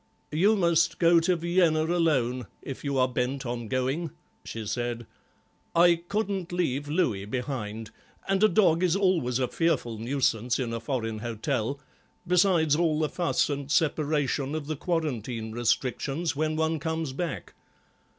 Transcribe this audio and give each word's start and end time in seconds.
"You 0.31 0.55
must 0.55 0.97
go 0.97 1.19
to 1.19 1.35
Vienna 1.35 1.83
alone 1.85 2.47
if 2.63 2.83
you 2.83 2.97
are 2.97 3.07
bent 3.07 3.45
on 3.45 3.67
going," 3.67 4.09
she 4.43 4.65
said; 4.65 5.05
"I 5.75 6.01
couldn't 6.09 6.51
leave 6.51 6.87
Louis 6.87 7.25
behind, 7.25 7.91
and 8.27 8.43
a 8.43 8.47
dog 8.49 8.81
is 8.81 8.95
always 8.95 9.37
a 9.37 9.47
fearful 9.47 9.99
nuisance 9.99 10.57
in 10.57 10.73
a 10.73 10.79
foreign 10.79 11.19
hotel, 11.19 11.79
besides 12.25 12.75
all 12.75 12.97
the 12.99 13.09
fuss 13.09 13.47
and 13.47 13.69
separation 13.69 14.55
of 14.55 14.65
the 14.65 14.75
quarantine 14.75 15.51
restrictions 15.51 16.35
when 16.35 16.55
one 16.55 16.79
comes 16.79 17.13
back. 17.13 17.53